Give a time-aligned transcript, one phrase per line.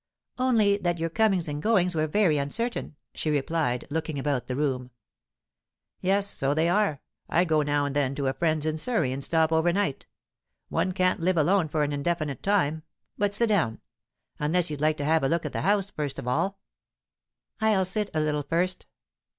[0.39, 4.89] "Only that your comings and goings were very uncertain," she replied, looking about the room.
[5.99, 7.01] "Yes, so they are.
[7.29, 10.07] I go now and then to a friend's in Surrey and stop overnight.
[10.69, 12.81] One can't live alone for an indefinite time.
[13.15, 13.79] But sit down.
[14.39, 16.57] Unless you'd like to have a look at the house, first of all?"
[17.59, 18.87] "I'll sit a little first."